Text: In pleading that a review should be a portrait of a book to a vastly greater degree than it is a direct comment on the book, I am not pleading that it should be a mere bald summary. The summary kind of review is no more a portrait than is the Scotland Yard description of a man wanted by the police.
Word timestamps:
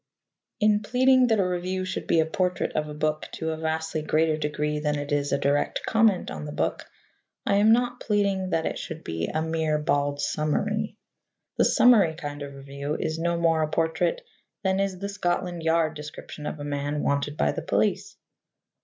In 0.59 0.79
pleading 0.81 1.27
that 1.27 1.39
a 1.39 1.47
review 1.47 1.85
should 1.85 2.07
be 2.07 2.19
a 2.19 2.25
portrait 2.25 2.71
of 2.73 2.89
a 2.89 2.93
book 2.95 3.27
to 3.33 3.51
a 3.51 3.57
vastly 3.57 4.01
greater 4.01 4.35
degree 4.35 4.79
than 4.79 4.97
it 4.97 5.11
is 5.11 5.31
a 5.31 5.37
direct 5.37 5.85
comment 5.85 6.31
on 6.31 6.45
the 6.45 6.51
book, 6.51 6.87
I 7.45 7.57
am 7.57 7.71
not 7.71 7.99
pleading 7.99 8.49
that 8.49 8.65
it 8.65 8.79
should 8.79 9.03
be 9.03 9.27
a 9.27 9.43
mere 9.43 9.77
bald 9.77 10.19
summary. 10.19 10.97
The 11.59 11.65
summary 11.65 12.15
kind 12.15 12.41
of 12.41 12.55
review 12.55 12.95
is 12.99 13.19
no 13.19 13.37
more 13.37 13.61
a 13.61 13.69
portrait 13.69 14.21
than 14.63 14.79
is 14.79 14.97
the 14.97 15.07
Scotland 15.07 15.61
Yard 15.61 15.93
description 15.93 16.47
of 16.47 16.59
a 16.59 16.63
man 16.63 17.03
wanted 17.03 17.37
by 17.37 17.51
the 17.51 17.61
police. 17.61 18.17